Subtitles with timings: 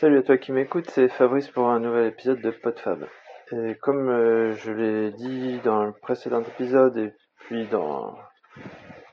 [0.00, 3.06] Salut à toi qui m'écoute, c'est Fabrice pour un nouvel épisode de PodFab.
[3.52, 8.18] Et comme euh, je l'ai dit dans le précédent épisode et puis dans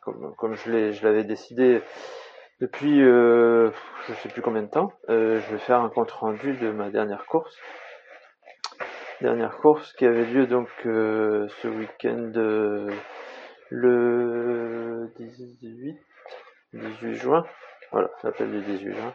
[0.02, 1.84] comme, comme je l'avais décidé
[2.62, 3.70] depuis euh,
[4.08, 6.90] je sais plus combien de temps, euh, je vais faire un compte rendu de ma
[6.90, 7.56] dernière course.
[9.22, 12.32] Dernière course qui avait lieu donc euh, ce week-end
[13.70, 15.96] le 18
[16.74, 17.46] 18 juin.
[17.92, 19.14] Voilà, l'appel du 18 juin.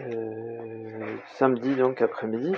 [0.00, 2.54] Euh, samedi donc après-midi.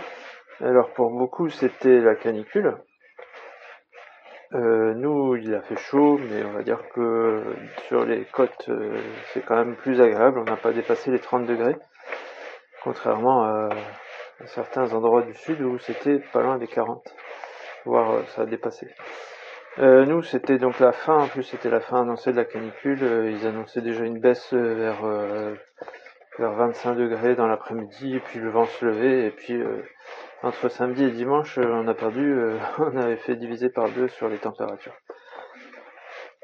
[0.61, 2.77] Alors pour beaucoup c'était la canicule.
[4.53, 7.43] Euh, nous il a fait chaud mais on va dire que
[7.89, 9.01] sur les côtes euh,
[9.33, 10.39] c'est quand même plus agréable.
[10.39, 11.77] On n'a pas dépassé les 30 degrés.
[12.85, 13.71] Contrairement à,
[14.47, 17.13] certains endroits du sud où c'était pas loin des 40.
[17.87, 18.88] Voire ça a dépassé.
[19.79, 23.01] Nous, c'était donc la fin, en plus c'était la fin annoncée de la canicule.
[23.33, 25.02] Ils annonçaient déjà une baisse vers,
[26.39, 29.83] vers 25 degrés dans l'après-midi, et puis le vent se levait, et puis euh,
[30.43, 34.09] entre samedi et dimanche, euh, on a perdu, euh, on avait fait diviser par deux
[34.09, 34.97] sur les températures.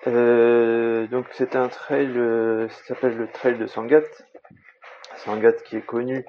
[0.06, 4.04] Euh, donc c'était un trail, euh, ça s'appelle le trail de Sangat.
[5.16, 6.24] Sangat qui est connu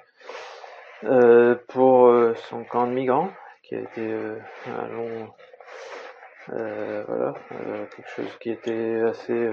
[1.03, 2.11] euh, pour
[2.49, 3.29] son camp de migrants,
[3.61, 4.11] qui a été
[4.65, 5.31] un long,
[6.47, 7.33] voilà,
[7.95, 9.47] quelque chose qui était assez,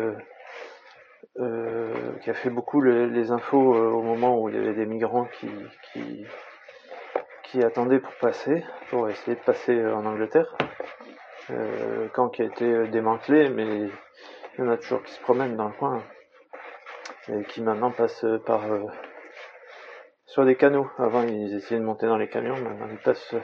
[1.38, 4.74] euh, qui a fait beaucoup le- les infos euh, au moment où il y avait
[4.74, 6.26] des migrants qui,
[7.62, 10.54] attendaient pour passer, pour essayer de passer euh, en Angleterre.
[11.50, 13.90] Euh, camp qui a été démantelé, mais il
[14.58, 16.02] y en a toujours qui se promènent dans le coin
[17.28, 18.60] et qui maintenant passent par
[20.26, 20.90] sur des canaux.
[20.98, 23.34] Avant, ils essayaient de monter dans les camions, maintenant ils passent.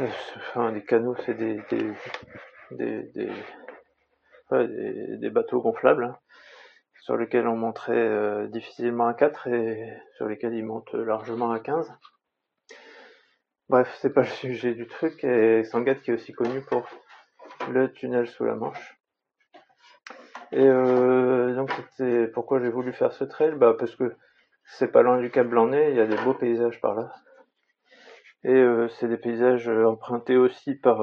[0.00, 1.60] enfin, des canaux, c'est des
[2.70, 3.30] des, des,
[4.52, 6.14] des- bateaux gonflables
[7.00, 11.60] sur lesquels on monterait euh, difficilement à 4 et sur lesquels ils montent largement à
[11.60, 11.92] 15.
[13.68, 15.22] Bref, c'est pas le sujet du truc.
[15.24, 16.86] Et Sangat qui est aussi connu pour
[17.70, 18.98] le tunnel sous la Manche.
[20.52, 24.14] Et euh, donc c'était pourquoi j'ai voulu faire ce trail, bah parce que
[24.64, 27.12] c'est pas loin du Cap Blanc-Nez, il y a des beaux paysages par là.
[28.44, 31.02] Et euh, c'est des paysages empruntés aussi par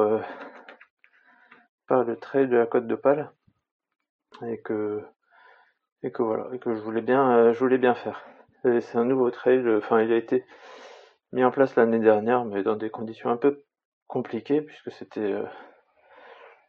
[1.88, 3.32] par le trail de la Côte d'Opale
[4.46, 5.02] et que
[6.04, 8.26] et que voilà et que je voulais bien euh, faire.
[8.64, 10.46] C'est un nouveau trail, enfin il a été
[11.32, 13.64] mis en place l'année dernière, mais dans des conditions un peu
[14.08, 15.46] compliquées puisque c'était euh,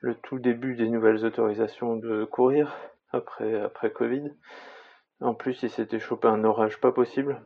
[0.00, 2.74] le tout début des nouvelles autorisations de courir
[3.12, 4.32] après Covid.
[5.22, 7.40] En plus, il s'était chopé un orage pas possible.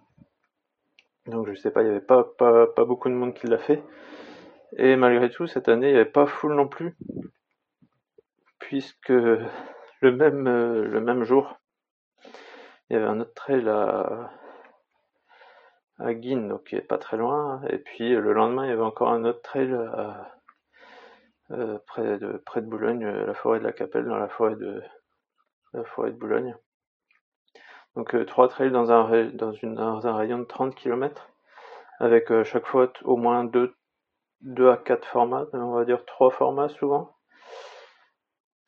[1.26, 3.58] Donc je sais pas, il y avait pas, pas, pas beaucoup de monde qui l'a
[3.58, 3.82] fait.
[4.78, 6.96] Et malgré tout, cette année, il n'y avait pas full non plus,
[8.66, 11.56] puisque le même, euh, le même jour,
[12.90, 14.32] il y avait un autre trail à,
[16.00, 17.62] à Guine, donc qui est pas très loin.
[17.70, 20.32] Et puis le lendemain, il y avait encore un autre trail à,
[21.52, 24.56] euh, près, de, près de Boulogne, euh, la forêt de la Capelle, dans la forêt
[24.56, 24.82] de,
[25.72, 26.56] la forêt de Boulogne.
[27.94, 31.30] Donc trois trails dans un, dans, une, dans un rayon de 30 km,
[32.00, 33.74] avec chaque fois au moins deux,
[34.40, 37.15] deux à quatre formats, on va dire trois formats souvent.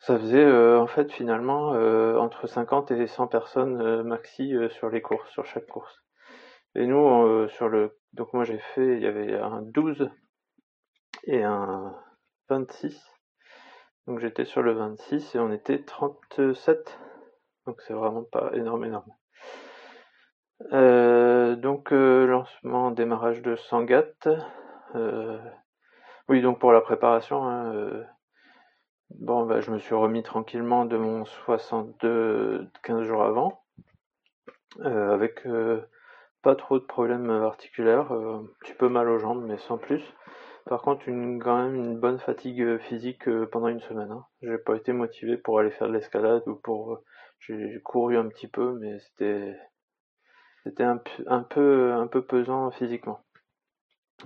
[0.01, 4.91] Ça faisait euh, en fait finalement euh, entre 50 et 100 personnes euh, maxi sur
[4.91, 6.03] les courses, sur chaque course.
[6.75, 10.11] Et nous, sur le, donc moi j'ai fait, il y avait un 12
[11.25, 11.97] et un
[12.49, 13.05] 26.
[14.07, 16.99] Donc j'étais sur le 26 et on était 37.
[17.67, 19.11] Donc c'est vraiment pas énorme, énorme.
[21.57, 24.05] Donc lancement, démarrage de Sangat.
[24.95, 25.39] Euh,
[26.29, 28.05] oui, donc pour la préparation, hein,
[29.11, 33.63] bon, bah, je me suis remis tranquillement de mon 62 15 jours avant,
[34.81, 35.81] euh, avec euh,
[36.43, 40.03] pas trop de problèmes articulaires, euh, un petit peu mal aux jambes, mais sans plus.
[40.67, 44.11] Par contre, une, quand même une bonne fatigue euh, physique pendant une semaine.
[44.11, 44.25] Hein.
[44.43, 47.01] J'ai pas été motivé pour aller faire de l'escalade ou pour.
[47.41, 49.57] J'ai couru un petit peu, mais c'était
[50.65, 53.21] c'était un, un peu un peu pesant physiquement.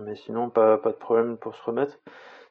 [0.01, 1.99] Mais sinon, pas, pas de problème pour se remettre.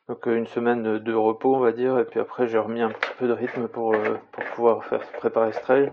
[0.10, 2.92] Donc euh, une semaine de, repos, on va dire, et puis après j'ai remis un
[2.92, 5.92] petit peu de rythme pour, euh, pour pouvoir faire préparer ce trail.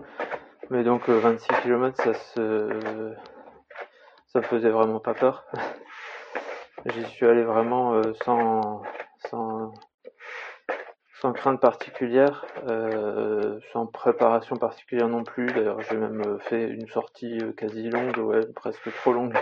[0.69, 3.15] Mais donc euh, 26 km, ça se
[4.29, 5.45] ça me faisait vraiment pas peur.
[6.85, 8.81] J'y suis allé vraiment euh, sans,
[9.29, 9.73] sans,
[11.19, 15.47] sans crainte particulière, euh, sans préparation particulière non plus.
[15.47, 19.35] D'ailleurs, j'ai même euh, fait une sortie euh, quasi longue, ouais, presque trop longue,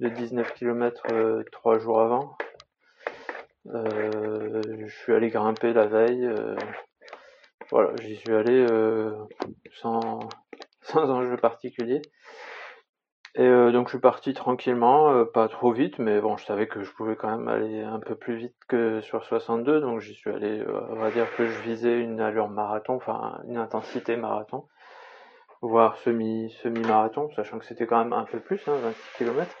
[0.00, 2.36] de 19 km euh, trois jours avant.
[3.66, 6.24] Euh, je suis allé grimper la veille.
[6.24, 6.54] euh,
[7.70, 9.12] voilà, j'y suis allé euh,
[9.72, 10.20] sans,
[10.94, 12.00] enjeu particulier.
[13.34, 16.90] Et donc je suis parti tranquillement, pas trop vite, mais bon, je savais que je
[16.90, 20.64] pouvais quand même aller un peu plus vite que sur 62, donc j'y suis allé,
[20.90, 24.66] on va dire que je visais une allure marathon, enfin une intensité marathon,
[25.62, 29.54] voire semi semi marathon, sachant que c'était quand même un peu plus, hein, 26 km,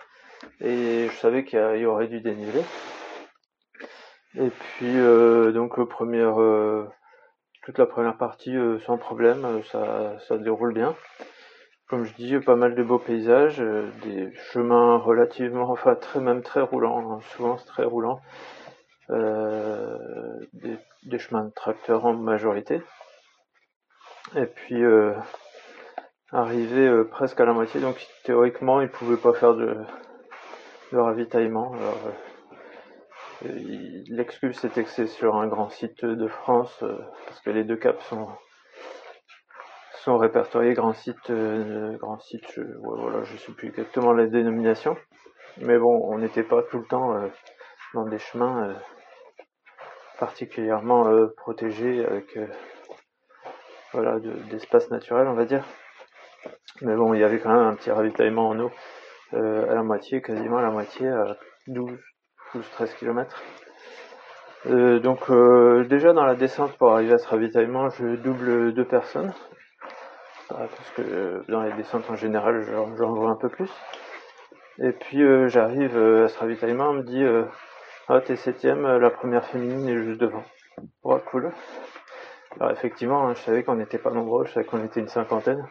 [0.60, 2.62] et je savais qu'il y, aurait du dénivelé.
[4.34, 4.94] Et puis
[5.52, 6.36] donc première
[7.64, 8.54] toute la première partie
[8.86, 10.94] sans problème, ça ça déroule bien
[11.88, 16.42] comme je dis, pas mal de beaux paysages, euh, des chemins relativement, enfin très même
[16.42, 18.20] très roulants, hein, souvent très roulant,
[19.10, 19.96] euh,
[20.52, 22.82] des, chemins de tracteurs en majorité.
[24.36, 25.14] Et puis euh,
[26.30, 29.78] arrivé presque à la moitié, donc théoriquement ils pouvaient pas faire de,
[30.92, 31.72] de ravitaillement.
[33.42, 36.84] L'excuse c'était que c'est sur un grand site de France,
[37.26, 38.28] parce que les deux caps sont
[40.08, 44.96] sont répertoriés grands sites, euh, grands sites, je, voilà, je sais plus exactement la dénomination,
[45.58, 47.28] mais bon, on n'était pas tout le temps euh,
[47.92, 48.74] dans des chemins euh,
[50.18, 51.04] particulièrement
[51.36, 52.38] protégés avec
[53.92, 54.18] voilà
[54.50, 55.64] d'espace naturel, on va dire.
[56.80, 58.70] Mais bon, il y avait quand même un petit ravitaillement en eau
[59.32, 61.36] à la moitié, quasiment à la moitié, à
[61.68, 61.96] 12,
[62.54, 63.42] 12-13 km.
[65.00, 65.30] donc
[65.88, 69.32] déjà dans la descente pour arriver à ce ravitaillement, je double deux personnes
[70.48, 72.64] parce que euh, dans les descentes en général
[72.96, 73.70] j'en vois un peu plus.
[74.78, 77.24] Et puis euh, j'arrive euh, à ce ravitaillement, on me dit
[78.08, 80.44] Ah t'es septième, la première féminine est juste devant.
[81.02, 81.52] Oh cool.
[82.60, 85.66] Alors effectivement, hein, je savais qu'on n'était pas nombreux, je savais qu'on était une cinquantaine.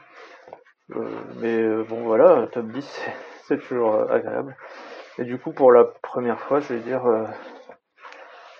[1.37, 3.05] mais bon voilà, top 10
[3.47, 4.55] c'est toujours agréable.
[5.19, 7.03] Et du coup pour la première fois je vais dire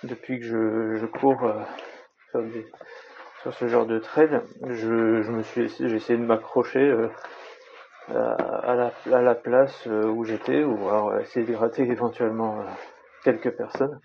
[0.02, 1.52] depuis que je, je cours
[2.34, 2.66] des,
[3.42, 7.08] sur ce genre de trail, je, je me suis j'ai essayé de m'accrocher euh,
[8.08, 12.64] à, la, à, la, place euh, où j'étais, ou alors essayer de gratter éventuellement euh,
[13.22, 14.00] quelques personnes.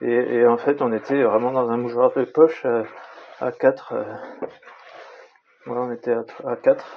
[0.00, 2.64] Et, et, en fait, on était vraiment dans un mouchoir de poche
[3.40, 3.94] à, quatre.
[5.66, 6.96] voilà, on était à, quatre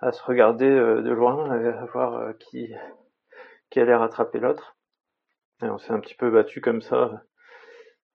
[0.00, 2.70] à se regarder de loin, à voir qui,
[3.80, 4.76] allait rattraper l'autre.
[5.62, 7.22] Et on s'est un petit peu battu comme ça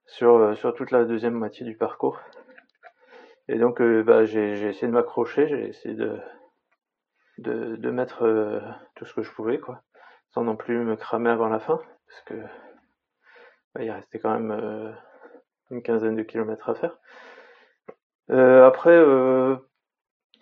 [0.05, 2.19] sur, euh, sur toute la deuxième moitié du parcours.
[3.47, 6.19] Et donc euh, bah, j'ai essayé de m'accrocher, j'ai essayé de,
[7.39, 8.59] de, de mettre euh,
[8.95, 9.81] tout ce que je pouvais, quoi,
[10.33, 12.35] sans non plus me cramer avant la fin, parce que
[13.73, 14.95] bah, il restait quand même
[15.71, 16.97] une quinzaine de kilomètres à faire.
[18.29, 19.03] après,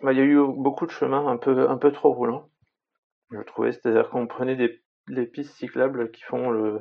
[0.02, 2.50] bah, il y a eu beaucoup de chemins un peu, un peu trop roulants,
[3.30, 6.80] je trouvais, c'est-à-dire qu'on prenait des, des pistes cyclables qui font le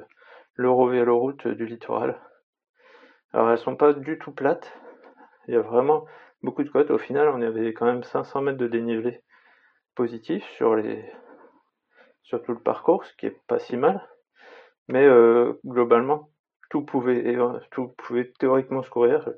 [0.55, 2.19] l'euro-vélo-route du littoral.
[3.33, 4.73] Alors elles sont pas du tout plates.
[5.47, 6.05] Il y a vraiment
[6.43, 6.91] beaucoup de côtes.
[6.91, 9.23] Au final, on avait quand même 500 mètres de dénivelé
[9.95, 11.03] positif sur les
[12.23, 14.07] sur tout le parcours, ce qui est pas si mal.
[14.87, 16.29] Mais euh, globalement,
[16.69, 17.37] tout pouvait
[17.71, 19.29] tout pouvait théoriquement se courir,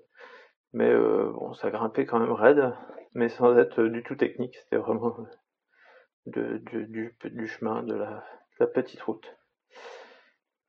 [0.74, 2.74] mais euh, bon, ça grimpait quand même raide,
[3.14, 4.58] mais sans être du tout technique.
[4.58, 5.16] C'était vraiment
[6.26, 8.24] de, du, du, chemin, de la,
[8.68, 9.36] petite route.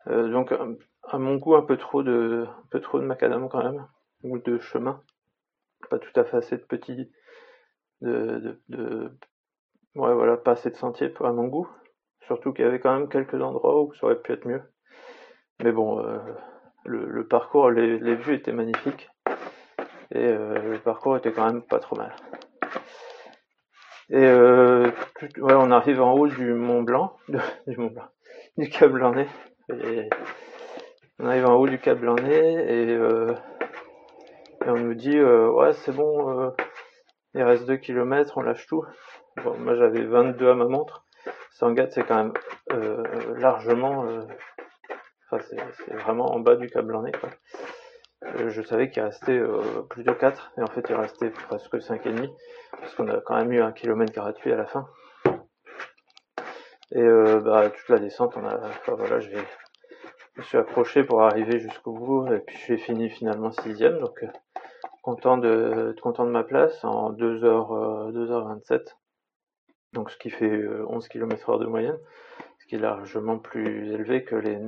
[0.09, 0.53] Euh, donc
[1.09, 3.87] à mon goût un peu trop de un peu trop de macadam quand même
[4.23, 5.03] ou de chemin.
[5.91, 7.13] Pas tout à fait assez de petits
[8.01, 8.59] de,
[9.95, 11.69] ouais voilà pas assez de sentiers à mon goût.
[12.27, 14.63] Surtout qu'il y avait quand même quelques endroits où ça aurait pu être mieux.
[15.63, 16.19] Mais bon euh,
[16.85, 19.09] le, parcours les, les, vues étaient magnifiques.
[20.11, 22.15] Et euh, le parcours était quand même pas trop mal
[24.13, 24.91] et euh,
[25.39, 27.17] ouais, on arrive en haut du Mont Blanc
[27.67, 28.09] du Mont Blanc
[28.59, 30.09] du Cap Blanc et
[31.19, 33.35] on arrive en haut du Cap Blanc et, euh,
[34.65, 36.51] et on nous dit euh, ouais c'est bon, euh,
[37.35, 38.85] il reste 2 km, on lâche tout.
[39.43, 41.07] Bon, moi j'avais 22 à ma montre.
[41.53, 42.33] Sangat c'est quand même
[43.37, 44.05] largement,
[45.31, 47.03] enfin c'est vraiment en bas du Cap Blanc
[48.49, 49.41] je savais qu'il restait
[49.91, 52.31] plus de 4 et en fait il restait presque 5,5
[52.79, 54.89] parce qu'on a quand même eu un kilomètre gratuit à la fin.
[56.95, 57.09] Et
[57.43, 59.45] bah, toute la descente, on a, voilà, je vais,
[60.35, 64.23] je me suis approché pour arriver jusqu'au bout et puis j'ai fini finalement sixième donc
[64.23, 64.29] euh,
[65.03, 68.95] content de ma place en 2h 2h27
[69.93, 71.99] donc ce qui fait 11 km heure de moyenne
[72.61, 74.59] ce qui est largement plus élevé que les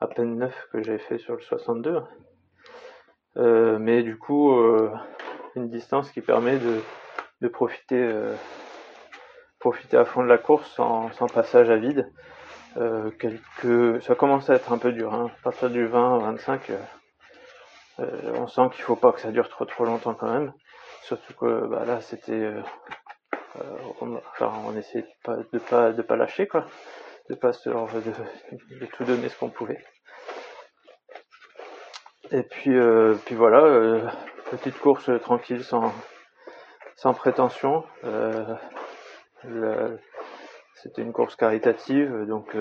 [0.00, 2.00] à peine 9 que j'avais fait sur le 62
[3.36, 4.92] euh, mais du coup euh,
[5.54, 6.80] une distance qui permet de,
[7.40, 8.10] de profiter
[9.58, 12.10] profiter à fond de la course sans, sans passage à vide
[12.78, 14.02] euh, quelques...
[14.02, 15.14] ça commence à être un peu dur.
[15.14, 15.30] Hein.
[15.40, 16.76] À partir du 20, 25, euh,
[18.00, 20.52] euh, on sent qu'il faut pas que ça dure trop trop longtemps quand même.
[21.02, 22.52] Surtout que bah, là, c'était
[24.00, 26.66] on, enfin, on essaie de pas, de pas, de pas lâcher, quoi.
[27.30, 29.82] De pas se, de, de tout donner ce qu'on pouvait.
[32.32, 34.00] Et puis, euh, puis voilà, euh,
[34.50, 35.92] petite course tranquille, sans,
[36.96, 37.84] sans prétention.
[38.04, 38.56] Euh,
[40.74, 42.56] c'était une course caritative, donc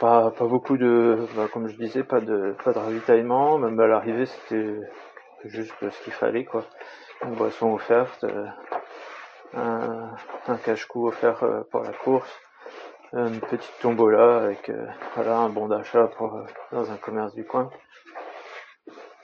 [0.00, 3.58] pas, pas beaucoup de, bah, comme je disais, pas de, pas de ravitaillement.
[3.58, 4.80] Même à l'arrivée, c'était
[5.44, 6.64] juste ce qu'il fallait, quoi.
[7.22, 8.26] Une boisson offerte,
[9.54, 11.38] un, cache-cou offert
[11.70, 12.40] pour la course,
[13.12, 14.70] une petite tombola avec
[15.14, 16.10] voilà un bon d'achat
[16.72, 17.70] dans un commerce du coin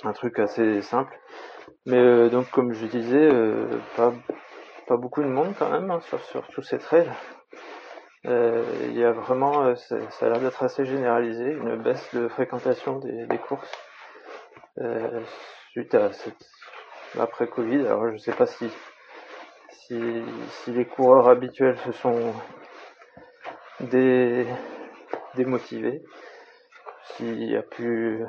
[0.04, 1.18] un truc assez simple.
[1.86, 3.66] Mais euh, donc comme je disais, euh,
[3.96, 4.12] pas,
[4.86, 7.10] pas beaucoup de monde quand même hein, sur, sur tous ces trails.
[8.26, 12.98] Euh, il y a vraiment, ça, a l'air d'être assez généralisé, une baisse de fréquentation
[12.98, 13.72] des, des courses
[15.72, 16.46] suite à cette
[17.18, 17.86] après Covid.
[17.86, 18.70] Alors je sais pas si,
[19.70, 22.32] si, si les coureurs habituels se sont
[23.80, 24.46] dé,
[25.34, 26.02] démotivés,
[27.04, 28.24] s'il y a plus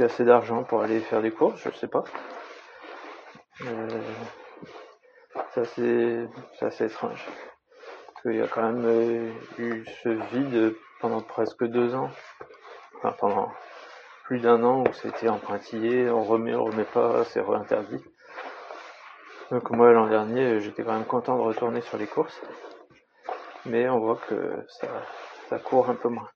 [0.00, 2.04] assez d'argent pour aller faire des courses, je sais pas.
[3.66, 3.88] Euh,
[5.54, 5.64] ça
[6.70, 7.26] c'est étrange.
[8.22, 12.10] Parce y a quand même euh, eu ce vide pendant presque deux ans.
[12.98, 13.52] Enfin pendant
[14.24, 18.02] plus d'un an où c'était en pointillé, on remet, on remet pas, c'est interdit.
[19.50, 22.40] Donc moi l'an dernier j'étais quand même content de retourner sur les courses.
[23.66, 24.64] Mais on voit que
[25.48, 26.28] ça court un peu moins.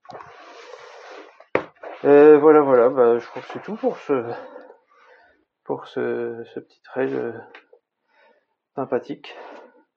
[2.05, 4.31] Et voilà, voilà, bah, je crois que c'est tout pour ce,
[5.65, 7.33] pour ce, petit trail euh,
[8.75, 9.35] sympathique.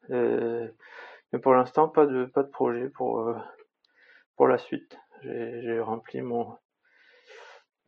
[0.07, 3.35] mais pour l'instant, pas de, pas de projet pour, euh,
[4.37, 4.97] pour la suite.
[5.21, 6.57] J'ai rempli mon,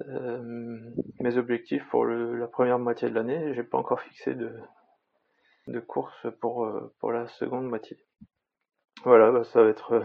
[0.01, 0.81] euh,
[1.21, 3.53] mes objectifs pour la première moitié de l'année.
[3.53, 4.53] J'ai pas encore fixé de,
[5.67, 7.97] de course pour, pour la seconde moitié.
[9.05, 10.03] Voilà, bah, ça va être,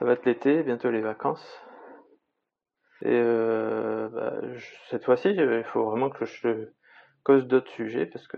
[0.00, 1.62] ça va être l'été, bientôt les vacances.
[3.04, 4.34] Et euh, bah,
[4.88, 6.68] cette fois-ci, il faut vraiment que je
[7.24, 8.36] cause d'autres sujets parce que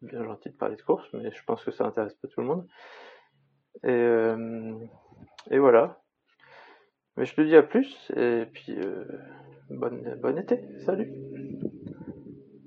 [0.00, 2.40] c'est bien gentil de parler de course, mais je pense que ça intéresse pas tout
[2.40, 2.66] le monde.
[3.84, 4.74] Et, euh,
[5.50, 6.00] et voilà.
[7.16, 9.04] Mais je te dis à plus et puis euh,
[9.68, 10.64] bonne, bon été.
[10.84, 11.08] Salut